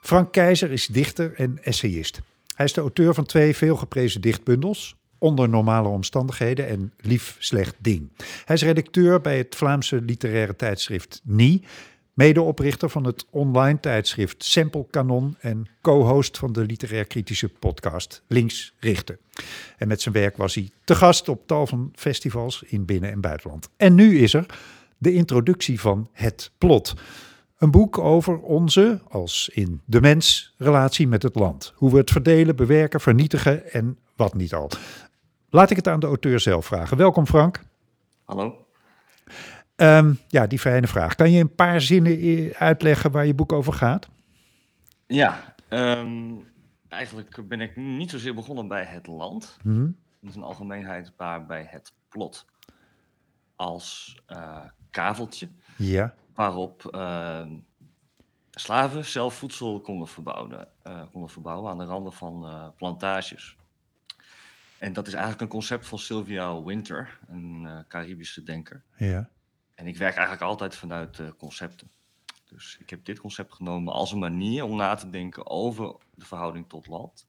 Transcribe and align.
Frank 0.00 0.32
Keizer 0.32 0.70
is 0.70 0.86
dichter 0.86 1.34
en 1.34 1.58
essayist. 1.62 2.20
Hij 2.54 2.66
is 2.66 2.72
de 2.72 2.80
auteur 2.80 3.14
van 3.14 3.24
twee 3.24 3.56
veelgeprezen 3.56 4.20
dichtbundels, 4.20 4.96
Onder 5.18 5.48
normale 5.48 5.88
omstandigheden 5.88 6.68
en 6.68 6.92
Lief 7.00 7.36
slecht 7.38 7.74
ding. 7.78 8.08
Hij 8.44 8.56
is 8.56 8.62
redacteur 8.62 9.20
bij 9.20 9.38
het 9.38 9.54
Vlaamse 9.56 10.00
literaire 10.00 10.56
tijdschrift 10.56 11.20
Nie, 11.24 11.64
medeoprichter 12.14 12.90
van 12.90 13.04
het 13.04 13.26
online 13.30 13.80
tijdschrift 13.80 14.44
Sample 14.44 14.86
Canon 14.90 15.36
en 15.40 15.66
co-host 15.80 16.38
van 16.38 16.52
de 16.52 16.64
literair 16.64 17.04
kritische 17.04 17.48
podcast 17.48 18.22
Links 18.26 18.74
Richten. 18.78 19.18
En 19.76 19.88
met 19.88 20.00
zijn 20.00 20.14
werk 20.14 20.36
was 20.36 20.54
hij 20.54 20.70
te 20.84 20.94
gast 20.94 21.28
op 21.28 21.46
tal 21.46 21.66
van 21.66 21.92
festivals 21.94 22.62
in 22.66 22.84
binnen- 22.84 23.10
en 23.10 23.20
buitenland. 23.20 23.68
En 23.76 23.94
nu 23.94 24.18
is 24.18 24.34
er 24.34 24.46
de 24.98 25.12
introductie 25.12 25.80
van 25.80 26.08
Het 26.12 26.50
Plot. 26.58 26.94
Een 27.58 27.70
boek 27.70 27.98
over 27.98 28.40
onze, 28.40 29.00
als 29.08 29.50
in 29.52 29.80
de 29.84 30.00
mens, 30.00 30.54
relatie 30.56 31.08
met 31.08 31.22
het 31.22 31.34
land. 31.34 31.72
Hoe 31.76 31.90
we 31.90 31.96
het 31.96 32.10
verdelen, 32.10 32.56
bewerken, 32.56 33.00
vernietigen 33.00 33.72
en 33.72 33.98
wat 34.16 34.34
niet 34.34 34.54
al. 34.54 34.70
Laat 35.50 35.70
ik 35.70 35.76
het 35.76 35.88
aan 35.88 36.00
de 36.00 36.06
auteur 36.06 36.40
zelf 36.40 36.66
vragen. 36.66 36.96
Welkom 36.96 37.26
Frank. 37.26 37.62
Hallo. 38.24 38.66
Ehm, 39.76 40.14
ja, 40.28 40.46
die 40.46 40.58
fijne 40.58 40.86
vraag. 40.86 41.14
Kan 41.14 41.30
je 41.30 41.40
een 41.40 41.54
paar 41.54 41.80
zinnen 41.80 42.52
uitleggen 42.54 43.10
waar 43.10 43.26
je 43.26 43.34
boek 43.34 43.52
over 43.52 43.72
gaat? 43.72 44.08
Ja, 45.06 45.54
ehm, 45.68 46.32
eigenlijk 46.88 47.48
ben 47.48 47.60
ik 47.60 47.76
niet 47.76 48.10
zozeer 48.10 48.34
begonnen 48.34 48.68
bij 48.68 48.84
het 48.84 49.06
land. 49.06 49.56
Hmm. 49.62 49.96
Dat 50.20 50.30
is 50.30 50.36
een 50.36 50.42
algemeenheid, 50.42 51.12
maar 51.16 51.46
bij 51.46 51.66
het 51.70 51.92
plot. 52.08 52.46
Als 53.56 54.18
uh, 54.28 54.64
kaveltje. 54.98 55.48
Ja. 55.76 56.14
Waarop 56.34 56.90
uh, 56.94 57.46
slaven 58.50 59.04
zelf 59.04 59.34
voedsel 59.34 59.80
konden 59.80 60.08
verbouwen, 60.08 60.68
uh, 60.86 61.02
konden 61.12 61.30
verbouwen 61.30 61.70
aan 61.70 61.78
de 61.78 61.84
randen 61.84 62.12
van 62.12 62.44
uh, 62.44 62.68
plantages. 62.76 63.56
En 64.78 64.92
dat 64.92 65.06
is 65.06 65.12
eigenlijk 65.12 65.42
een 65.42 65.48
concept 65.48 65.86
van 65.86 65.98
Sylvia 65.98 66.62
Winter, 66.62 67.18
een 67.28 67.62
uh, 67.64 67.78
Caribische 67.88 68.42
denker. 68.42 68.82
Ja. 68.96 69.28
En 69.74 69.86
ik 69.86 69.96
werk 69.96 70.14
eigenlijk 70.14 70.42
altijd 70.42 70.76
vanuit 70.76 71.22
concepten. 71.36 71.90
Dus 72.44 72.78
ik 72.80 72.90
heb 72.90 73.04
dit 73.04 73.20
concept 73.20 73.54
genomen 73.54 73.92
als 73.92 74.12
een 74.12 74.18
manier 74.18 74.64
om 74.64 74.76
na 74.76 74.94
te 74.94 75.10
denken 75.10 75.46
over 75.46 75.96
de 76.14 76.24
verhouding 76.24 76.68
tot 76.68 76.86
land. 76.86 77.26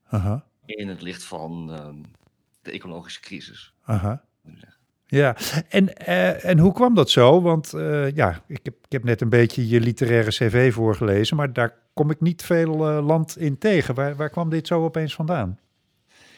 In 0.64 0.88
het 0.88 1.02
licht 1.02 1.24
van 1.24 1.70
uh, 1.70 2.08
de 2.62 2.70
ecologische 2.70 3.20
crisis. 3.20 3.74
Aha. 3.82 4.24
Ja, 5.10 5.36
en, 5.68 5.88
uh, 6.08 6.44
en 6.44 6.58
hoe 6.58 6.72
kwam 6.72 6.94
dat 6.94 7.10
zo? 7.10 7.42
Want 7.42 7.72
uh, 7.74 8.14
ja, 8.14 8.42
ik 8.46 8.60
heb, 8.62 8.74
ik 8.84 8.92
heb 8.92 9.04
net 9.04 9.20
een 9.20 9.28
beetje 9.28 9.68
je 9.68 9.80
literaire 9.80 10.30
cv 10.30 10.72
voorgelezen, 10.72 11.36
maar 11.36 11.52
daar 11.52 11.74
kom 11.94 12.10
ik 12.10 12.20
niet 12.20 12.42
veel 12.42 12.90
uh, 12.90 13.06
land 13.06 13.36
in 13.38 13.58
tegen. 13.58 13.94
Waar, 13.94 14.16
waar 14.16 14.30
kwam 14.30 14.50
dit 14.50 14.66
zo 14.66 14.84
opeens 14.84 15.14
vandaan? 15.14 15.58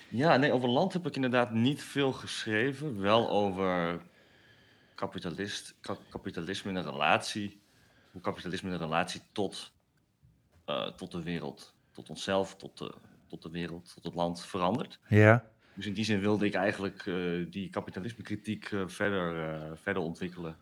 Ja, 0.08 0.36
nee, 0.36 0.52
over 0.52 0.68
land 0.68 0.92
heb 0.92 1.06
ik 1.06 1.14
inderdaad 1.14 1.50
niet 1.50 1.82
veel 1.82 2.12
geschreven. 2.12 3.00
Wel 3.00 3.30
over 3.30 4.00
kapitalist, 4.94 5.74
kapitalisme 6.10 6.70
in 6.70 6.76
een 6.76 6.90
relatie. 6.90 7.60
Hoe 8.10 8.20
kapitalisme 8.20 8.68
in 8.68 8.74
een 8.74 8.80
relatie 8.80 9.20
tot, 9.32 9.72
tot 10.96 11.12
de 11.12 11.22
wereld, 11.22 11.74
tot 11.92 12.10
onszelf, 12.10 12.56
tot 12.56 12.78
de, 12.78 12.94
tot 13.28 13.42
de 13.42 13.50
wereld, 13.50 13.92
tot 13.94 14.04
het 14.04 14.14
land 14.14 14.44
verandert. 14.44 14.98
Ja. 15.08 15.44
Dus 15.74 15.86
in 15.86 15.92
die 15.92 16.04
zin 16.04 16.20
wilde 16.20 16.46
ik 16.46 16.54
eigenlijk 16.54 17.06
uh, 17.06 17.46
die 17.50 17.70
kapitalisme-kritiek 17.70 18.70
uh, 18.70 18.82
verder, 18.86 19.78
verder 19.82 20.02
ontwikkelen. 20.02 20.56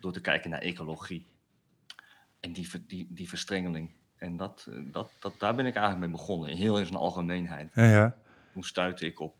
Door 0.00 0.12
te 0.12 0.20
kijken 0.20 0.50
naar 0.50 0.60
ecologie. 0.60 1.26
En 2.40 2.52
die, 2.52 2.68
die, 2.86 3.06
die 3.10 3.28
verstrengeling. 3.28 3.90
En 4.16 4.36
dat, 4.36 4.68
dat, 4.92 5.10
dat, 5.20 5.34
daar 5.38 5.54
ben 5.54 5.66
ik 5.66 5.74
eigenlijk 5.74 6.06
mee 6.06 6.16
begonnen. 6.16 6.56
Heel 6.56 6.78
in 6.78 6.86
zijn 6.86 6.98
algemeenheid. 6.98 7.70
Ja, 7.74 7.84
ja 7.84 8.16
hoe 8.52 8.66
stuitte 8.66 9.06
ik 9.06 9.20
op, 9.20 9.34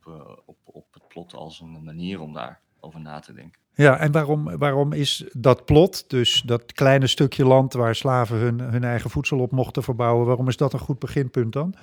op, 0.45 0.57
op 0.65 0.87
het 0.93 1.09
plot 1.09 1.35
als 1.35 1.61
een 1.61 1.85
manier 1.85 2.21
om 2.21 2.33
daarover 2.33 3.01
na 3.01 3.21
te 3.21 3.33
denken. 3.33 3.61
Ja, 3.75 3.99
en 3.99 4.13
waarom, 4.13 4.59
waarom 4.59 4.93
is 4.93 5.25
dat 5.33 5.65
plot, 5.65 6.11
dus 6.11 6.43
dat 6.43 6.73
kleine 6.73 7.07
stukje 7.07 7.45
land 7.45 7.73
waar 7.73 7.95
slaven 7.95 8.37
hun, 8.37 8.61
hun 8.61 8.85
eigen 8.85 9.11
voedsel 9.11 9.39
op 9.39 9.51
mochten 9.51 9.83
verbouwen, 9.83 10.27
waarom 10.27 10.49
is 10.49 10.57
dat 10.57 10.73
een 10.73 10.79
goed 10.79 10.99
beginpunt 10.99 11.53
dan? 11.53 11.75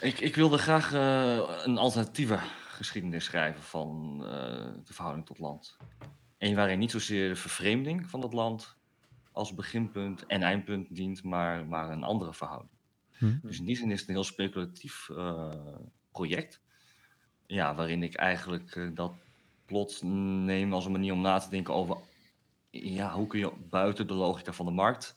Ik, 0.00 0.20
ik 0.20 0.34
wilde 0.34 0.58
graag 0.58 0.92
een 1.64 1.78
alternatieve 1.78 2.38
geschiedenis 2.80 3.24
schrijven 3.24 3.62
van 3.62 4.18
uh, 4.22 4.28
de 4.84 4.92
verhouding 4.92 5.26
tot 5.26 5.38
land. 5.38 5.76
Een 6.38 6.54
waarin 6.54 6.78
niet 6.78 6.90
zozeer 6.90 7.28
de 7.28 7.36
vervreemding 7.36 8.10
van 8.10 8.22
het 8.22 8.32
land 8.32 8.76
als 9.32 9.54
beginpunt 9.54 10.26
en 10.26 10.42
eindpunt 10.42 10.94
dient, 10.94 11.22
maar, 11.22 11.66
maar 11.66 11.90
een 11.90 12.02
andere 12.02 12.34
verhouding. 12.34 12.72
Hm. 13.10 13.38
Dus 13.42 13.58
in 13.58 13.64
die 13.64 13.76
zin 13.76 13.90
is 13.90 14.00
het 14.00 14.08
een 14.08 14.14
heel 14.14 14.24
speculatief 14.24 15.08
project. 16.10 16.60
Ja, 17.46 17.74
waarin 17.74 18.02
ik 18.02 18.14
eigenlijk 18.14 18.74
uh, 18.74 18.94
dat 18.94 19.14
plot 19.64 20.02
neem 20.02 20.72
als 20.72 20.84
een 20.84 20.92
manier 20.92 21.12
om 21.12 21.20
na 21.20 21.38
te 21.38 21.50
denken 21.50 21.74
over 21.74 21.96
ja, 22.70 23.12
hoe 23.12 23.26
kun 23.26 23.38
je 23.38 23.52
buiten 23.70 24.06
de 24.06 24.14
logica 24.14 24.52
van 24.52 24.66
de 24.66 24.72
markt, 24.72 25.16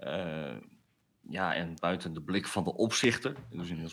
uh, 0.00 0.56
ja, 1.28 1.54
en 1.54 1.74
buiten 1.80 2.12
de 2.12 2.22
blik 2.22 2.46
van 2.46 2.64
de 2.64 2.74
opzichter, 2.74 3.36
dus 3.50 3.68
in 3.68 3.74
een 3.74 3.80
heel 3.80 3.88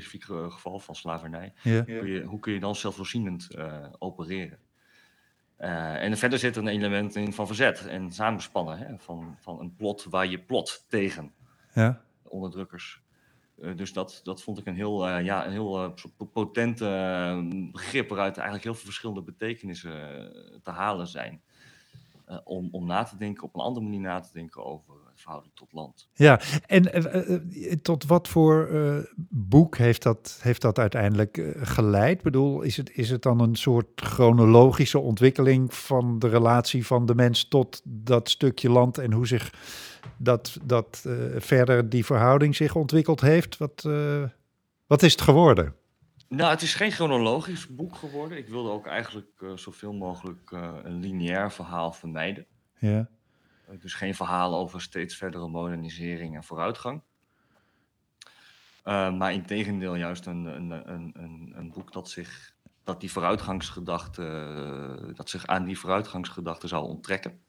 specifiek 0.00 0.52
geval 0.52 0.78
van 0.78 0.94
slavernij, 0.94 1.52
ja. 1.62 1.82
kun 1.82 2.06
je, 2.06 2.22
hoe 2.22 2.38
kun 2.38 2.52
je 2.52 2.60
dan 2.60 2.74
zelfvoorzienend 2.74 3.48
uh, 3.56 3.86
opereren? 3.98 4.58
en 5.56 6.16
verder 6.16 6.38
zit 6.38 6.56
er 6.56 6.62
een 6.62 6.68
element 6.68 7.16
in 7.16 7.32
van 7.32 7.46
verzet 7.46 7.86
en 7.86 8.12
samenspannen, 8.12 8.78
hè, 8.78 8.98
van, 8.98 9.36
van 9.40 9.60
een 9.60 9.74
plot 9.74 10.04
waar 10.04 10.26
je 10.26 10.38
plot 10.38 10.84
tegen 10.88 11.32
ja. 11.74 12.00
onderdrukkers. 12.22 13.02
Uh, 13.58 13.76
dus 13.76 13.92
dat, 13.92 14.20
dat 14.22 14.42
vond 14.42 14.58
ik 14.58 14.66
een 14.66 14.74
heel, 14.74 15.08
uh, 15.08 15.24
ja, 15.24 15.46
een 15.46 15.52
heel 15.52 15.84
uh, 15.84 15.90
potent 16.32 16.78
begrip 17.72 18.08
waaruit 18.08 18.36
eigenlijk 18.36 18.64
heel 18.64 18.74
veel 18.74 18.84
verschillende 18.84 19.22
betekenissen 19.22 19.92
te 20.62 20.70
halen 20.70 21.06
zijn. 21.06 21.42
om, 22.44 22.68
om 22.70 22.86
na 22.86 23.02
te 23.02 23.16
denken, 23.16 23.44
op 23.44 23.54
een 23.54 23.60
andere 23.60 23.84
manier 23.84 24.00
na 24.00 24.20
te 24.20 24.32
denken 24.32 24.64
over 24.64 24.94
verhouding 25.24 25.54
tot 25.54 25.72
land. 25.72 26.08
Ja, 26.12 26.40
en 26.66 27.82
tot 27.82 28.04
wat 28.04 28.28
voor 28.28 28.68
boek 29.28 29.76
heeft 29.76 30.02
dat, 30.02 30.38
heeft 30.42 30.60
dat 30.60 30.78
uiteindelijk 30.78 31.54
geleid? 31.56 32.16
Ik 32.16 32.22
bedoel, 32.22 32.62
is 32.62 32.76
het, 32.76 32.90
is 32.96 33.10
het 33.10 33.22
dan 33.22 33.40
een 33.40 33.54
soort 33.54 34.00
chronologische 34.00 34.98
ontwikkeling 34.98 35.74
van 35.74 36.18
de 36.18 36.28
relatie 36.28 36.86
van 36.86 37.06
de 37.06 37.14
mens 37.14 37.48
tot 37.48 37.80
dat 37.84 38.30
stukje 38.30 38.70
land 38.70 38.98
en 38.98 39.12
hoe 39.12 39.26
zich 39.26 39.52
dat, 40.16 40.58
dat 40.62 41.04
verder 41.36 41.88
die 41.88 42.04
verhouding 42.04 42.56
zich 42.56 42.74
ontwikkeld 42.74 43.20
heeft. 43.20 43.56
Wat, 43.56 43.88
wat 44.86 45.02
is 45.02 45.12
het 45.12 45.20
geworden? 45.20 45.74
Nou, 46.28 46.50
het 46.50 46.62
is 46.62 46.74
geen 46.74 46.90
chronologisch 46.90 47.68
boek 47.68 47.96
geworden. 47.96 48.38
Ik 48.38 48.48
wilde 48.48 48.70
ook 48.70 48.86
eigenlijk 48.86 49.40
uh, 49.40 49.56
zoveel 49.56 49.92
mogelijk 49.92 50.50
een 50.82 51.00
lineair 51.00 51.52
verhaal 51.52 51.92
vermijden. 51.92 52.46
Ja. 52.78 53.08
Dus 53.80 53.94
geen 53.94 54.14
verhaal 54.14 54.54
over 54.54 54.80
steeds 54.80 55.16
verdere 55.16 55.48
modernisering 55.48 56.36
en 56.36 56.44
vooruitgang. 56.44 57.02
maar 58.84 59.32
in 59.32 59.46
tegendeel 59.46 59.94
juist 59.94 60.26
een, 60.26 60.44
een, 60.44 60.92
een, 60.92 61.52
een, 61.56 61.70
boek 61.70 61.92
dat 61.92 62.10
zich 62.10 62.54
dat 62.84 63.00
die 63.00 63.12
vooruitgangsgedachte, 63.12 65.12
dat 65.14 65.30
zich 65.30 65.46
aan 65.46 65.64
die 65.64 65.78
vooruitgangsgedachte 65.78 66.68
zou 66.68 66.84
onttrekken 66.84 67.42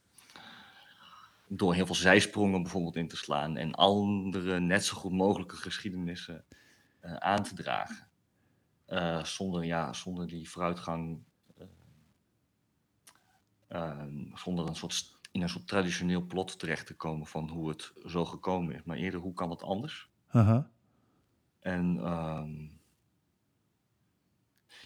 door 1.48 1.74
heel 1.74 1.86
veel 1.86 1.96
zijsprongen 1.96 2.62
bijvoorbeeld 2.62 2.96
in 2.96 3.08
te 3.08 3.18
slaan 3.18 3.58
en 3.58 3.74
andere 3.74 4.60
net 4.60 4.86
zo 4.86 4.98
goed 4.98 5.12
mogelijke 5.12 5.56
geschiedenissen 5.56 6.46
uh, 7.02 7.16
aan 7.16 7.44
te 7.44 7.56
dragen. 7.56 8.08
Zonder, 9.24 9.64
ja, 9.64 9.94
zonder 9.94 10.28
die 10.28 10.50
vooruitgang, 10.50 11.24
zonder 14.34 14.68
een 14.68 14.76
soort, 14.76 15.15
in 15.36 15.42
een 15.42 15.50
soort 15.50 15.68
traditioneel 15.68 16.22
plot 16.22 16.60
terecht 16.60 16.88
te 16.88 16.96
komen 16.96 17.28
van 17.28 17.50
hoe 17.50 17.70
het 17.70 17.94
zo 18.06 18.26
gekomen 18.26 18.76
is, 18.76 18.84
maar 18.84 18.98
eerder 18.98 19.20
hoe 19.20 19.34
kan 19.34 19.50
het 19.50 19.64
anders? 19.64 20.10
-huh. 20.28 20.64
En 21.60 22.00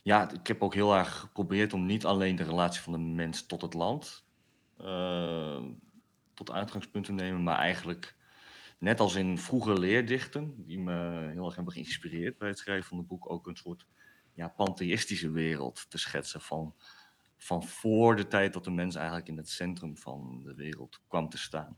ja, 0.03 0.31
ik 0.31 0.47
heb 0.47 0.61
ook 0.61 0.73
heel 0.73 0.95
erg 0.95 1.19
geprobeerd 1.19 1.73
om 1.73 1.85
niet 1.85 2.05
alleen 2.05 2.35
de 2.35 2.43
relatie 2.43 2.81
van 2.81 2.93
de 2.93 2.99
mens 2.99 3.45
tot 3.45 3.61
het 3.61 3.73
land 3.73 4.25
tot 6.33 6.51
uitgangspunt 6.51 7.05
te 7.05 7.11
nemen, 7.11 7.43
maar 7.43 7.57
eigenlijk 7.57 8.15
net 8.77 8.99
als 8.99 9.15
in 9.15 9.37
vroege 9.37 9.79
leerdichten, 9.79 10.53
die 10.65 10.79
me 10.79 11.27
heel 11.31 11.45
erg 11.45 11.55
hebben 11.55 11.73
geïnspireerd 11.73 12.37
bij 12.37 12.47
het 12.47 12.57
schrijven 12.57 12.87
van 12.87 12.97
het 12.97 13.07
boek, 13.07 13.31
ook 13.31 13.47
een 13.47 13.55
soort 13.55 13.85
ja, 14.33 14.47
pantheïstische 14.47 15.31
wereld 15.31 15.89
te 15.89 15.97
schetsen 15.97 16.41
van, 16.41 16.75
van 17.39 17.63
voor 17.63 18.15
de 18.15 18.27
tijd 18.27 18.53
dat 18.53 18.63
de 18.63 18.71
mens 18.71 18.95
eigenlijk 18.95 19.27
in 19.27 19.37
het 19.37 19.49
centrum 19.49 19.97
van 19.97 20.41
de 20.43 20.53
wereld 20.53 21.01
kwam 21.07 21.29
te 21.29 21.37
staan. 21.37 21.77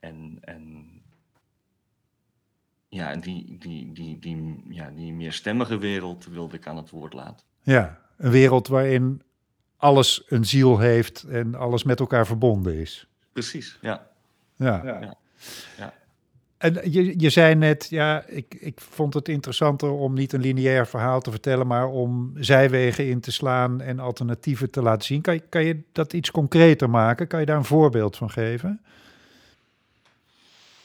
En, 0.00 0.38
en 0.40 0.86
ja, 2.88 3.10
en 3.10 3.20
die, 3.20 3.58
die, 3.58 3.92
die, 3.92 4.18
die, 4.18 4.62
ja, 4.68 4.90
die 4.90 5.12
meerstemmige 5.12 5.78
wereld 5.78 6.26
wilde 6.26 6.56
ik 6.56 6.66
aan 6.66 6.76
het 6.76 6.90
woord 6.90 7.12
laten. 7.12 7.46
Ja, 7.62 8.00
een 8.16 8.30
wereld 8.30 8.68
waarin 8.68 9.22
alles 9.76 10.22
een 10.26 10.44
ziel 10.44 10.78
heeft 10.78 11.22
en 11.22 11.54
alles 11.54 11.82
met 11.82 12.00
elkaar 12.00 12.26
verbonden 12.26 12.74
is. 12.74 13.06
Precies, 13.32 13.78
ja. 13.80 14.10
Ja. 14.56 14.84
ja. 14.84 15.16
ja. 15.76 15.94
En 16.62 16.92
je, 16.92 17.20
je 17.20 17.30
zei 17.30 17.54
net, 17.54 17.86
ja, 17.90 18.26
ik, 18.26 18.54
ik 18.54 18.80
vond 18.80 19.14
het 19.14 19.28
interessanter 19.28 19.90
om 19.90 20.14
niet 20.14 20.32
een 20.32 20.40
lineair 20.40 20.86
verhaal 20.86 21.20
te 21.20 21.30
vertellen, 21.30 21.66
maar 21.66 21.86
om 21.86 22.32
zijwegen 22.36 23.08
in 23.08 23.20
te 23.20 23.32
slaan 23.32 23.80
en 23.80 23.98
alternatieven 23.98 24.70
te 24.70 24.82
laten 24.82 25.06
zien. 25.06 25.20
Kan 25.20 25.34
je, 25.34 25.40
kan 25.40 25.64
je 25.64 25.82
dat 25.92 26.12
iets 26.12 26.30
concreter 26.30 26.90
maken? 26.90 27.26
Kan 27.26 27.40
je 27.40 27.46
daar 27.46 27.56
een 27.56 27.64
voorbeeld 27.64 28.16
van 28.16 28.30
geven? 28.30 28.80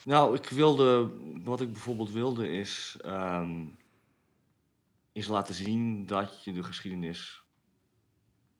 Nou, 0.04 0.34
ik 0.34 0.48
wilde, 0.48 1.10
wat 1.44 1.60
ik 1.60 1.72
bijvoorbeeld 1.72 2.10
wilde 2.10 2.48
is, 2.50 2.96
ehm, 3.00 3.64
is 5.12 5.26
laten 5.26 5.54
zien 5.54 6.06
dat 6.06 6.44
je 6.44 6.52
de 6.52 6.62
geschiedenis 6.62 7.42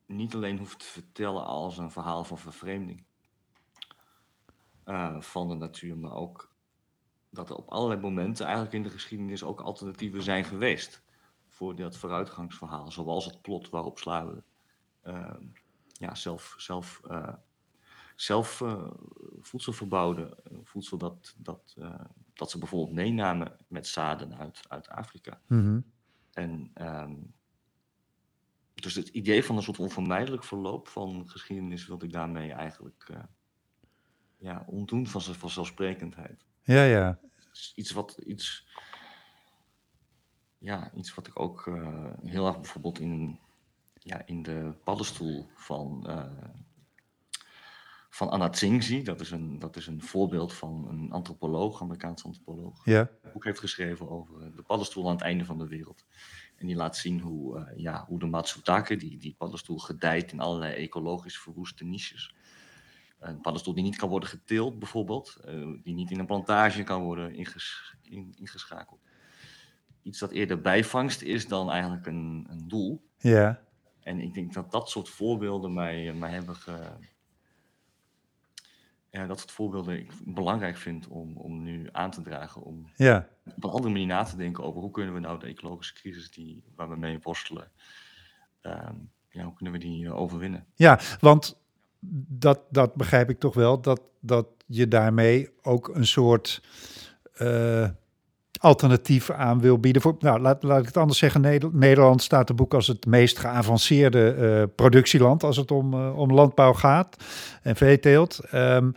niet 0.06 0.34
alleen 0.34 0.58
hoeft 0.58 0.78
te 0.78 0.86
vertellen 0.86 1.44
als 1.44 1.78
een 1.78 1.90
verhaal 1.90 2.24
van 2.24 2.38
vervreemding 2.38 3.04
uh, 4.86 5.20
van 5.20 5.48
de 5.48 5.54
natuur, 5.54 5.96
maar 5.96 6.14
ook 6.14 6.47
dat 7.30 7.50
er 7.50 7.56
op 7.56 7.68
allerlei 7.68 8.00
momenten 8.00 8.44
eigenlijk 8.44 8.74
in 8.74 8.82
de 8.82 8.90
geschiedenis 8.90 9.42
ook 9.42 9.60
alternatieven 9.60 10.22
zijn 10.22 10.44
geweest 10.44 11.02
voor 11.46 11.76
dat 11.76 11.96
vooruitgangsverhaal, 11.96 12.90
zoals 12.90 13.24
het 13.24 13.42
plot 13.42 13.68
waarop 13.68 13.98
we 14.00 14.42
uh, 15.04 15.34
ja, 15.92 16.14
zelf, 16.14 16.54
zelf, 16.58 17.00
uh, 17.10 17.32
zelf 18.16 18.60
uh, 18.60 18.90
voedsel 19.40 19.72
verbouwden, 19.72 20.34
voedsel 20.62 20.98
dat, 20.98 21.34
dat, 21.38 21.76
dat 22.34 22.50
ze 22.50 22.58
bijvoorbeeld 22.58 22.96
meenamen 22.96 23.56
met 23.68 23.86
zaden 23.86 24.38
uit, 24.38 24.60
uit 24.68 24.88
Afrika. 24.88 25.40
Mm 25.46 25.64
-hmm. 25.64 25.84
En 26.32 26.70
um, 26.80 27.34
dus 28.74 28.94
het 28.94 29.08
idee 29.08 29.44
van 29.44 29.56
een 29.56 29.62
soort 29.62 29.78
onvermijdelijk 29.78 30.44
verloop 30.44 30.88
van 30.88 31.28
geschiedenis 31.28 31.86
wilde 31.86 32.04
ik 32.04 32.12
daarmee 32.12 32.52
eigenlijk 32.52 33.12
ja, 34.38 34.64
ontdoen 34.66 35.06
van 35.06 35.20
zijn 35.20 35.36
vanzelfsprekendheid. 35.36 36.46
Ja, 36.68 36.84
ja. 36.84 37.18
Iets 37.74 37.90
wat, 37.90 38.18
iets, 38.26 38.66
ja, 40.58 40.92
iets 40.94 41.14
wat 41.14 41.26
ik 41.26 41.40
ook 41.40 41.66
uh, 41.66 42.12
heel 42.24 42.46
erg 42.46 42.60
bijvoorbeeld 42.60 42.98
in, 42.98 43.38
ja, 43.92 44.26
in 44.26 44.42
de 44.42 44.74
paddenstoel 44.84 45.48
van, 45.54 46.04
uh, 46.08 46.24
van 48.10 48.30
Anna 48.30 48.48
Tsing 48.48 48.84
zie. 48.84 49.02
Dat 49.02 49.20
is, 49.20 49.30
een, 49.30 49.58
dat 49.58 49.76
is 49.76 49.86
een 49.86 50.02
voorbeeld 50.02 50.52
van 50.54 50.88
een 50.88 51.12
antropoloog, 51.12 51.82
Amerikaanse 51.82 52.24
antropoloog. 52.24 52.84
Ja. 52.84 53.10
Een 53.22 53.32
boek 53.32 53.44
heeft 53.44 53.60
geschreven 53.60 54.10
over 54.10 54.54
de 54.54 54.62
paddenstoel 54.62 55.06
aan 55.06 55.14
het 55.14 55.22
einde 55.24 55.44
van 55.44 55.58
de 55.58 55.68
wereld. 55.68 56.04
En 56.56 56.66
die 56.66 56.76
laat 56.76 56.96
zien 56.96 57.20
hoe, 57.20 57.58
uh, 57.58 57.78
ja, 57.78 58.04
hoe 58.06 58.18
de 58.18 58.26
Matsutake, 58.26 58.96
die, 58.96 59.18
die 59.18 59.34
paddenstoel, 59.38 59.78
gedijt 59.78 60.32
in 60.32 60.40
allerlei 60.40 60.74
ecologisch 60.74 61.38
verwoeste 61.38 61.84
niches. 61.84 62.34
Een 63.18 63.40
paddenstoel 63.40 63.74
die 63.74 63.82
niet 63.82 63.96
kan 63.96 64.08
worden 64.08 64.28
geteeld, 64.28 64.78
bijvoorbeeld, 64.78 65.36
uh, 65.48 65.82
die 65.82 65.94
niet 65.94 66.10
in 66.10 66.18
een 66.18 66.26
plantage 66.26 66.82
kan 66.82 67.02
worden 67.02 67.34
inges 67.34 67.94
in, 68.02 68.34
ingeschakeld. 68.36 69.00
Iets 70.02 70.18
dat 70.18 70.30
eerder 70.30 70.60
bijvangst 70.60 71.22
is 71.22 71.48
dan 71.48 71.70
eigenlijk 71.70 72.06
een, 72.06 72.46
een 72.50 72.68
doel. 72.68 73.08
Ja. 73.18 73.60
En 74.00 74.20
ik 74.20 74.34
denk 74.34 74.52
dat 74.52 74.70
dat 74.70 74.90
soort 74.90 75.08
voorbeelden 75.08 75.74
mij, 75.74 76.12
mij 76.12 76.30
hebben 76.30 76.56
ge... 76.56 76.90
Ja, 79.10 79.26
dat 79.26 79.38
soort 79.38 79.50
voorbeelden 79.50 79.98
ik 79.98 80.12
belangrijk 80.24 80.76
vind 80.76 81.06
om, 81.06 81.36
om 81.36 81.62
nu 81.62 81.88
aan 81.92 82.10
te 82.10 82.22
dragen. 82.22 82.62
Om 82.62 82.90
ja. 82.96 83.28
op 83.44 83.64
een 83.64 83.70
andere 83.70 83.92
manier 83.92 84.06
na 84.06 84.22
te 84.22 84.36
denken 84.36 84.64
over 84.64 84.80
hoe 84.80 84.90
kunnen 84.90 85.14
we 85.14 85.20
nou 85.20 85.38
de 85.38 85.46
ecologische 85.46 85.94
crisis 85.94 86.30
die, 86.30 86.64
waar 86.74 86.88
we 86.88 86.96
mee 86.96 87.18
worstelen, 87.22 87.70
um, 88.62 89.10
ja, 89.28 89.44
hoe 89.44 89.54
kunnen 89.54 89.72
we 89.72 89.80
die 89.80 90.12
overwinnen? 90.12 90.66
Ja, 90.74 91.00
want 91.20 91.60
dat, 92.28 92.60
dat 92.70 92.94
begrijp 92.94 93.30
ik 93.30 93.38
toch 93.38 93.54
wel, 93.54 93.80
dat, 93.80 94.00
dat 94.20 94.46
je 94.66 94.88
daarmee 94.88 95.50
ook 95.62 95.90
een 95.94 96.06
soort 96.06 96.62
uh, 97.42 97.88
alternatief 98.60 99.30
aan 99.30 99.60
wil 99.60 99.78
bieden. 99.78 100.02
Voor, 100.02 100.16
nou, 100.18 100.40
laat, 100.40 100.62
laat 100.62 100.80
ik 100.80 100.86
het 100.86 100.96
anders 100.96 101.18
zeggen. 101.18 101.40
Nederland 101.72 102.22
staat 102.22 102.46
de 102.46 102.54
boek 102.54 102.74
als 102.74 102.86
het 102.86 103.06
meest 103.06 103.38
geavanceerde 103.38 104.36
uh, 104.38 104.74
productieland 104.74 105.42
als 105.42 105.56
het 105.56 105.70
om, 105.70 105.94
uh, 105.94 106.18
om 106.18 106.32
landbouw 106.32 106.72
gaat 106.72 107.16
en 107.62 107.76
veeteelt. 107.76 108.40
Um, 108.54 108.94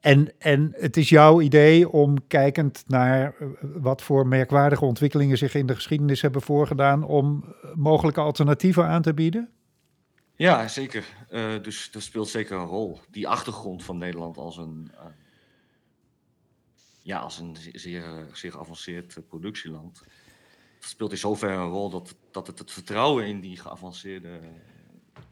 en, 0.00 0.32
en 0.38 0.72
het 0.76 0.96
is 0.96 1.08
jouw 1.08 1.40
idee 1.40 1.90
om 1.90 2.26
kijkend 2.26 2.84
naar 2.86 3.34
wat 3.60 4.02
voor 4.02 4.26
merkwaardige 4.26 4.84
ontwikkelingen 4.84 5.38
zich 5.38 5.54
in 5.54 5.66
de 5.66 5.74
geschiedenis 5.74 6.22
hebben 6.22 6.42
voorgedaan, 6.42 7.04
om 7.04 7.44
mogelijke 7.74 8.20
alternatieven 8.20 8.86
aan 8.86 9.02
te 9.02 9.14
bieden? 9.14 9.48
Ja, 10.42 10.68
zeker. 10.68 11.04
Uh, 11.30 11.62
dus 11.62 11.90
dat 11.90 12.02
speelt 12.02 12.28
zeker 12.28 12.56
een 12.56 12.66
rol. 12.66 13.00
Die 13.10 13.28
achtergrond 13.28 13.84
van 13.84 13.98
Nederland 13.98 14.36
als 14.36 14.56
een, 14.56 14.90
uh, 14.94 15.04
ja, 17.02 17.18
als 17.18 17.38
een 17.38 17.56
zeer, 17.72 18.26
zeer 18.32 18.52
geavanceerd 18.52 19.26
productieland. 19.28 20.02
Speelt 20.78 21.10
in 21.10 21.18
zoverre 21.18 21.54
een 21.54 21.68
rol 21.68 21.90
dat, 21.90 22.16
dat 22.30 22.46
het 22.46 22.58
het 22.58 22.70
vertrouwen 22.70 23.26
in 23.26 23.40
die 23.40 23.56
geavanceerde, 23.56 24.40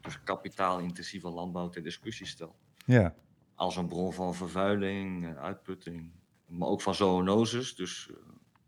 dus 0.01 0.23
kapitaalintensieve 0.23 1.29
landbouw 1.29 1.69
ter 1.69 1.83
discussie 1.83 2.25
stelt. 2.25 2.55
Ja. 2.85 3.15
Als 3.55 3.75
een 3.75 3.87
bron 3.87 4.13
van 4.13 4.35
vervuiling, 4.35 5.37
uitputting, 5.37 6.11
maar 6.45 6.67
ook 6.67 6.81
van 6.81 6.95
zoonoses, 6.95 7.75
dus, 7.75 8.09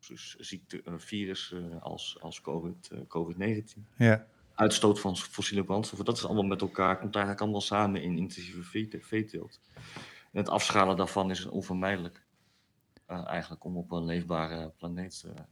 dus 0.08 0.36
ziekte, 0.40 0.82
virussen 0.86 1.82
als, 1.82 2.18
als 2.22 2.42
COVID, 2.42 2.90
COVID-19. 3.08 3.82
Ja 3.98 4.28
uitstoot 4.56 5.00
van 5.00 5.18
fossiele 5.18 5.64
brandstoffen, 5.64 6.06
dat 6.06 6.18
is 6.18 6.26
allemaal 6.26 6.44
met 6.44 6.62
elkaar, 6.62 7.00
komt 7.00 7.16
eigenlijk 7.16 7.44
allemaal 7.44 7.62
samen 7.62 8.02
in 8.02 8.18
intensieve 8.18 8.90
veeteelt. 9.02 9.60
En 10.32 10.40
het 10.40 10.50
afschalen 10.50 10.98
daarvan 10.98 11.32
is 11.32 11.46
onvermijdelijk. 11.46 12.24
Uh, 13.08 13.28
eigenlijk 13.28 13.64
om 13.64 13.78
op 13.78 13.92
een 13.92 14.06
leefbare 14.06 14.70
planeet, 14.78 15.24
uh, 15.28 15.44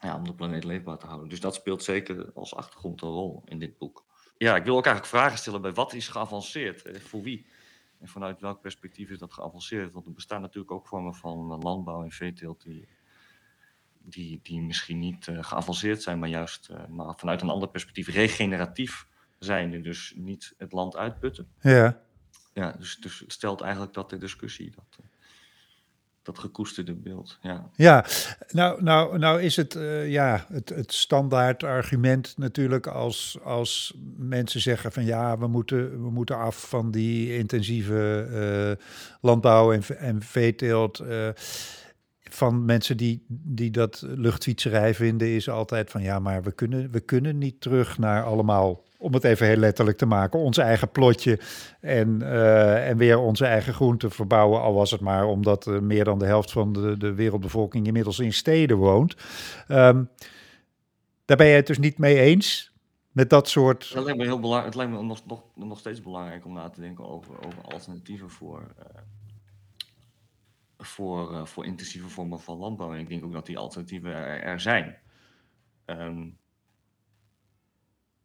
ja, 0.00 0.16
om 0.16 0.24
de 0.24 0.34
planeet 0.34 0.64
leefbaar 0.64 0.98
te 0.98 1.06
houden. 1.06 1.28
Dus 1.28 1.40
dat 1.40 1.54
speelt 1.54 1.82
zeker 1.82 2.32
als 2.34 2.54
achtergrond 2.54 3.02
een 3.02 3.08
rol 3.08 3.42
in 3.44 3.58
dit 3.58 3.78
boek. 3.78 4.04
Ja, 4.38 4.56
ik 4.56 4.64
wil 4.64 4.76
ook 4.76 4.86
eigenlijk 4.86 5.16
vragen 5.16 5.38
stellen 5.38 5.62
bij 5.62 5.72
wat 5.72 5.92
is 5.92 6.08
geavanceerd? 6.08 6.82
Eh, 6.82 7.00
voor 7.00 7.22
wie? 7.22 7.46
En 7.98 8.08
vanuit 8.08 8.40
welk 8.40 8.60
perspectief 8.60 9.10
is 9.10 9.18
dat 9.18 9.32
geavanceerd? 9.32 9.92
Want 9.92 10.06
er 10.06 10.12
bestaan 10.12 10.40
natuurlijk 10.40 10.72
ook 10.72 10.86
vormen 10.86 11.14
van 11.14 11.62
landbouw 11.62 12.02
en 12.02 12.10
veeteelt 12.10 12.62
die 12.62 12.88
die, 14.08 14.40
die 14.42 14.60
misschien 14.60 14.98
niet 14.98 15.26
uh, 15.26 15.38
geavanceerd 15.40 16.02
zijn, 16.02 16.18
maar 16.18 16.28
juist 16.28 16.68
uh, 16.70 16.76
maar 16.88 17.14
vanuit 17.16 17.42
een 17.42 17.48
ander 17.48 17.68
perspectief 17.68 18.08
regeneratief 18.08 19.06
zijn. 19.38 19.82
Dus 19.82 20.12
niet 20.16 20.54
het 20.58 20.72
land 20.72 20.96
uitputten. 20.96 21.48
Ja. 21.60 22.00
Ja, 22.52 22.74
dus, 22.78 22.96
dus 22.96 23.18
het 23.18 23.32
stelt 23.32 23.60
eigenlijk 23.60 23.94
dat 23.94 24.10
de 24.10 24.18
discussie, 24.18 24.70
dat, 24.74 24.98
dat 26.22 26.38
gekoesterde 26.38 26.94
beeld. 26.94 27.38
Ja, 27.42 27.70
ja 27.74 28.04
nou, 28.48 28.82
nou, 28.82 29.18
nou 29.18 29.42
is 29.42 29.56
het, 29.56 29.74
uh, 29.74 30.10
ja, 30.10 30.46
het, 30.48 30.68
het 30.68 30.92
standaard 30.92 31.62
argument 31.62 32.34
natuurlijk 32.36 32.86
als, 32.86 33.38
als 33.42 33.94
mensen 34.16 34.60
zeggen 34.60 34.92
van 34.92 35.04
ja, 35.04 35.38
we 35.38 35.46
moeten, 35.46 36.02
we 36.02 36.10
moeten 36.10 36.36
af 36.36 36.68
van 36.68 36.90
die 36.90 37.36
intensieve 37.38 38.78
landbouw 39.20 39.72
en, 39.72 39.82
en 39.98 40.22
veeteelt 40.22 41.02
van 42.30 42.64
mensen 42.64 42.96
die, 42.96 43.24
die 43.28 43.70
dat 43.70 44.02
luchtfietserij 44.06 44.94
vinden, 44.94 45.28
is 45.28 45.48
altijd 45.48 45.90
van 45.90 46.02
ja, 46.02 46.18
maar 46.18 46.42
we 46.42 46.52
kunnen, 46.52 46.90
we 46.90 47.00
kunnen 47.00 47.38
niet 47.38 47.60
terug 47.60 47.98
naar 47.98 48.24
allemaal, 48.24 48.82
om 48.98 49.14
het 49.14 49.24
even 49.24 49.46
heel 49.46 49.56
letterlijk 49.56 49.98
te 49.98 50.06
maken, 50.06 50.40
ons 50.40 50.58
eigen 50.58 50.90
plotje 50.90 51.38
en, 51.80 52.20
uh, 52.22 52.88
en 52.88 52.96
weer 52.96 53.18
onze 53.18 53.46
eigen 53.46 53.74
groenten 53.74 54.10
verbouwen. 54.10 54.60
Al 54.60 54.74
was 54.74 54.90
het 54.90 55.00
maar 55.00 55.26
omdat 55.26 55.66
uh, 55.66 55.78
meer 55.78 56.04
dan 56.04 56.18
de 56.18 56.26
helft 56.26 56.52
van 56.52 56.72
de, 56.72 56.96
de 56.96 57.14
wereldbevolking 57.14 57.86
inmiddels 57.86 58.18
in 58.18 58.32
steden 58.32 58.76
woont. 58.76 59.16
Um, 59.68 60.08
daar 61.24 61.36
ben 61.36 61.46
je 61.46 61.54
het 61.54 61.66
dus 61.66 61.78
niet 61.78 61.98
mee 61.98 62.18
eens. 62.18 62.74
Met 63.16 63.30
dat 63.30 63.48
soort. 63.48 63.88
Het 63.88 64.04
lijkt 64.04 64.18
me, 64.18 64.24
heel 64.24 64.40
belangrijk, 64.40 64.74
het 64.74 64.74
lijkt 64.74 64.92
me 64.92 65.02
nog, 65.02 65.26
nog, 65.26 65.42
nog 65.54 65.78
steeds 65.78 66.02
belangrijk 66.02 66.44
om 66.44 66.52
na 66.52 66.68
te 66.68 66.80
denken 66.80 67.08
over, 67.08 67.46
over 67.46 67.62
alternatieven 67.62 68.30
voor, 68.30 68.60
uh, 68.78 68.84
voor, 70.86 71.32
uh, 71.32 71.46
voor 71.46 71.64
intensieve 71.64 72.08
vormen 72.08 72.40
van 72.40 72.58
landbouw. 72.58 72.92
En 72.92 72.98
ik 72.98 73.08
denk 73.08 73.24
ook 73.24 73.32
dat 73.32 73.46
die 73.46 73.58
alternatieven 73.58 74.14
er, 74.14 74.42
er 74.42 74.60
zijn. 74.60 74.98
Um, 75.86 76.38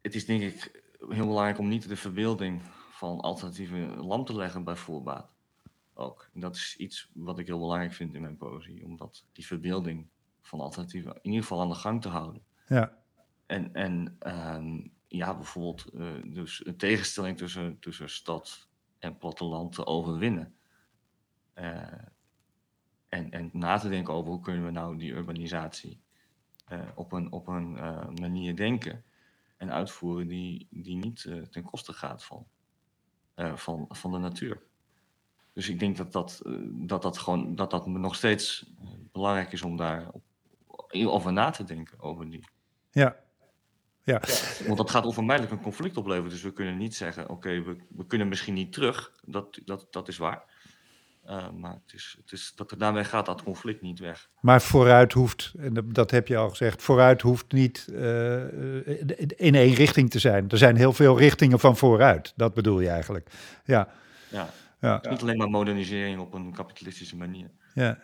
het 0.00 0.14
is 0.14 0.26
denk 0.26 0.42
ik 0.42 0.84
heel 1.08 1.26
belangrijk 1.26 1.58
om 1.58 1.68
niet 1.68 1.88
de 1.88 1.96
verbeelding 1.96 2.62
van 2.90 3.20
alternatieve 3.20 3.76
lam 3.96 4.24
te 4.24 4.34
leggen 4.34 4.64
bij 4.64 4.76
voorbaat. 4.76 5.30
Ook. 5.94 6.30
En 6.34 6.40
dat 6.40 6.56
is 6.56 6.76
iets 6.76 7.10
wat 7.14 7.38
ik 7.38 7.46
heel 7.46 7.58
belangrijk 7.58 7.92
vind 7.92 8.14
in 8.14 8.20
mijn 8.20 8.36
poëzie. 8.36 8.84
Om 8.84 8.96
dat, 8.96 9.24
die 9.32 9.46
verbeelding 9.46 10.08
van 10.40 10.60
alternatieven 10.60 11.14
in 11.14 11.20
ieder 11.22 11.40
geval 11.40 11.60
aan 11.60 11.68
de 11.68 11.74
gang 11.74 12.02
te 12.02 12.08
houden. 12.08 12.44
Ja. 12.66 12.98
En, 13.46 13.72
en 13.72 14.16
um, 14.54 14.92
ja, 15.06 15.34
bijvoorbeeld 15.34 15.94
uh, 15.94 16.12
dus 16.24 16.66
een 16.66 16.76
tegenstelling 16.76 17.36
tussen, 17.36 17.78
tussen 17.78 18.10
stad 18.10 18.68
en 18.98 19.18
platteland 19.18 19.74
te 19.74 19.86
overwinnen. 19.86 20.56
Uh, 21.54 21.86
en, 23.12 23.30
en 23.30 23.50
na 23.52 23.78
te 23.78 23.88
denken 23.88 24.14
over 24.14 24.30
hoe 24.30 24.40
kunnen 24.40 24.64
we 24.64 24.70
nou 24.70 24.96
die 24.96 25.12
urbanisatie 25.12 26.00
uh, 26.72 26.80
op 26.94 27.12
een, 27.12 27.32
op 27.32 27.48
een 27.48 27.76
uh, 27.76 28.08
manier 28.20 28.56
denken. 28.56 29.04
en 29.56 29.72
uitvoeren 29.72 30.26
die, 30.28 30.66
die 30.70 30.96
niet 30.96 31.24
uh, 31.24 31.42
ten 31.42 31.62
koste 31.62 31.92
gaat 31.92 32.24
van, 32.24 32.46
van, 33.54 33.86
van 33.88 34.12
de 34.12 34.18
natuur. 34.18 34.62
Dus 35.52 35.68
ik 35.68 35.78
denk 35.78 35.96
dat 35.96 36.12
dat, 36.12 36.42
dat, 36.70 37.02
dat, 37.02 37.18
gewoon, 37.18 37.54
dat, 37.54 37.70
dat 37.70 37.86
nog 37.86 38.14
steeds 38.14 38.72
belangrijk 39.12 39.52
is 39.52 39.62
om 39.62 39.76
daar 39.76 40.10
over 40.92 41.32
na 41.32 41.50
te 41.50 41.64
denken, 41.64 42.00
over 42.00 42.30
die. 42.30 42.44
Ja. 42.90 43.16
Ja. 44.02 44.20
Want 44.66 44.76
dat 44.76 44.90
gaat 44.90 45.06
onvermijdelijk 45.06 45.54
een 45.54 45.62
conflict 45.62 45.96
opleveren. 45.96 46.30
Dus 46.30 46.42
we 46.42 46.52
kunnen 46.52 46.76
niet 46.76 46.94
zeggen, 46.94 47.28
oké, 47.28 47.62
we, 47.62 47.76
we 47.88 48.06
kunnen 48.06 48.28
misschien 48.28 48.54
niet 48.54 48.72
terug. 48.72 49.12
Dat, 49.24 49.60
dat, 49.64 49.86
dat 49.90 50.08
is 50.08 50.16
waar. 50.16 50.51
Uh, 51.26 51.50
maar 51.50 51.72
het 51.72 51.94
is, 51.94 52.16
het 52.22 52.32
is, 52.32 52.52
dat, 52.56 52.74
daarmee 52.78 53.04
gaat 53.04 53.26
dat 53.26 53.42
conflict 53.42 53.82
niet 53.82 53.98
weg. 53.98 54.30
Maar 54.40 54.62
vooruit 54.62 55.12
hoeft, 55.12 55.52
en 55.58 55.88
dat 55.92 56.10
heb 56.10 56.28
je 56.28 56.36
al 56.36 56.48
gezegd, 56.48 56.82
vooruit 56.82 57.22
hoeft 57.22 57.52
niet 57.52 57.86
uh, 57.90 58.46
in 59.36 59.54
één 59.54 59.74
richting 59.74 60.10
te 60.10 60.18
zijn. 60.18 60.48
Er 60.48 60.58
zijn 60.58 60.76
heel 60.76 60.92
veel 60.92 61.18
richtingen 61.18 61.58
van 61.58 61.76
vooruit. 61.76 62.32
Dat 62.36 62.54
bedoel 62.54 62.80
je 62.80 62.88
eigenlijk. 62.88 63.30
Ja. 63.64 63.88
Ja. 64.28 64.50
ja. 64.80 65.00
Niet 65.10 65.20
alleen 65.20 65.36
maar 65.36 65.50
modernisering 65.50 66.20
op 66.20 66.34
een 66.34 66.52
kapitalistische 66.52 67.16
manier. 67.16 67.50
Ja. 67.74 67.98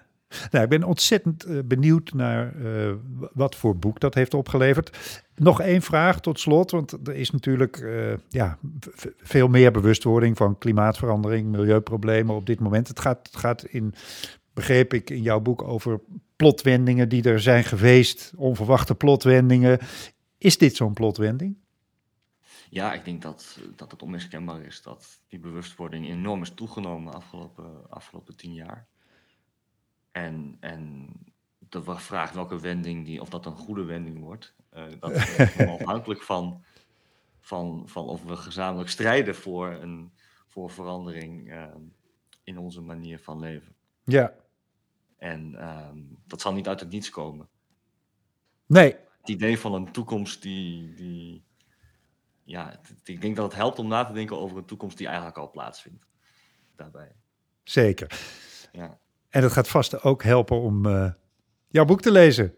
Nou, 0.50 0.64
ik 0.64 0.70
ben 0.70 0.84
ontzettend 0.84 1.46
uh, 1.46 1.58
benieuwd 1.64 2.12
naar 2.12 2.56
uh, 2.56 2.92
wat 3.32 3.54
voor 3.54 3.76
boek 3.76 4.00
dat 4.00 4.14
heeft 4.14 4.34
opgeleverd. 4.34 5.22
Nog 5.34 5.60
één 5.60 5.82
vraag 5.82 6.20
tot 6.20 6.40
slot, 6.40 6.70
want 6.70 7.08
er 7.08 7.14
is 7.14 7.30
natuurlijk 7.30 7.76
uh, 7.76 8.12
ja, 8.28 8.58
veel 9.16 9.48
meer 9.48 9.72
bewustwording 9.72 10.36
van 10.36 10.58
klimaatverandering, 10.58 11.48
milieuproblemen 11.48 12.34
op 12.34 12.46
dit 12.46 12.60
moment. 12.60 12.88
Het 12.88 13.00
gaat, 13.00 13.26
het 13.26 13.36
gaat 13.36 13.64
in, 13.64 13.94
begreep 14.52 14.94
ik 14.94 15.10
in 15.10 15.22
jouw 15.22 15.40
boek, 15.40 15.62
over 15.62 16.00
plotwendingen 16.36 17.08
die 17.08 17.22
er 17.22 17.40
zijn 17.40 17.64
geweest, 17.64 18.32
onverwachte 18.36 18.94
plotwendingen. 18.94 19.78
Is 20.38 20.58
dit 20.58 20.76
zo'n 20.76 20.92
plotwending? 20.92 21.56
Ja, 22.70 22.92
ik 22.92 23.04
denk 23.04 23.22
dat, 23.22 23.58
dat 23.76 23.90
het 23.90 24.02
onmiskenbaar 24.02 24.62
is 24.62 24.82
dat 24.82 25.20
die 25.28 25.38
bewustwording 25.38 26.08
enorm 26.08 26.42
is 26.42 26.52
toegenomen 26.54 27.10
de 27.10 27.16
afgelopen, 27.16 27.90
afgelopen 27.90 28.36
tien 28.36 28.54
jaar. 28.54 28.86
En, 30.24 30.56
en 30.60 31.08
de 31.58 31.82
vraag 31.82 32.32
welke 32.32 32.60
wending, 32.60 33.04
die, 33.04 33.20
of 33.20 33.28
dat 33.28 33.46
een 33.46 33.56
goede 33.56 33.84
wending 33.84 34.18
wordt, 34.20 34.54
uh, 34.76 34.84
dat 35.00 35.10
is 35.16 35.58
afhankelijk 35.58 36.22
van, 36.22 36.64
van, 37.40 37.88
van 37.88 38.04
of 38.04 38.24
we 38.24 38.36
gezamenlijk 38.36 38.90
strijden 38.90 39.34
voor, 39.34 39.68
een, 39.68 40.12
voor 40.46 40.70
verandering 40.70 41.52
uh, 41.52 41.64
in 42.42 42.58
onze 42.58 42.80
manier 42.80 43.18
van 43.18 43.38
leven. 43.38 43.74
Ja. 44.04 44.34
En 45.16 45.52
uh, 45.52 45.88
dat 46.26 46.40
zal 46.40 46.52
niet 46.52 46.68
uit 46.68 46.80
het 46.80 46.90
niets 46.90 47.10
komen. 47.10 47.48
Nee. 48.66 48.96
Het 49.20 49.28
idee 49.28 49.58
van 49.58 49.74
een 49.74 49.92
toekomst 49.92 50.42
die. 50.42 50.94
die 50.94 51.46
ja, 52.44 52.70
het, 52.70 53.08
ik 53.08 53.20
denk 53.20 53.36
dat 53.36 53.44
het 53.44 53.54
helpt 53.54 53.78
om 53.78 53.88
na 53.88 54.04
te 54.04 54.12
denken 54.12 54.38
over 54.38 54.56
een 54.56 54.64
toekomst 54.64 54.98
die 54.98 55.06
eigenlijk 55.06 55.38
al 55.38 55.50
plaatsvindt. 55.50 56.06
Daarbij. 56.76 57.12
Zeker. 57.62 58.20
Ja. 58.72 58.98
En 59.30 59.42
het 59.42 59.52
gaat 59.52 59.68
vast 59.68 60.02
ook 60.02 60.22
helpen 60.22 60.60
om 60.60 60.86
uh, 60.86 61.10
jouw 61.68 61.84
boek 61.84 62.00
te 62.00 62.10
lezen. 62.10 62.54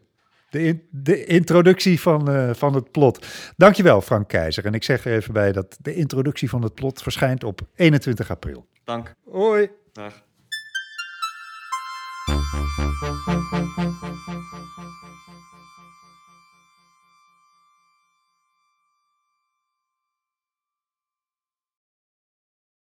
De, 0.50 0.62
in, 0.62 0.82
de 0.90 1.24
introductie 1.24 2.00
van, 2.00 2.30
uh, 2.30 2.50
van 2.54 2.74
het 2.74 2.90
plot. 2.90 3.26
Dankjewel, 3.56 4.00
Frank 4.00 4.28
Keizer. 4.28 4.66
En 4.66 4.74
ik 4.74 4.84
zeg 4.84 5.04
er 5.04 5.12
even 5.12 5.32
bij 5.32 5.52
dat 5.52 5.78
de 5.80 5.94
introductie 5.94 6.48
van 6.48 6.62
het 6.62 6.74
plot 6.74 7.02
verschijnt 7.02 7.44
op 7.44 7.60
21 7.74 8.30
april. 8.30 8.66
Dank. 8.84 9.14
Hoi. 9.24 9.70
Dag. 9.92 10.22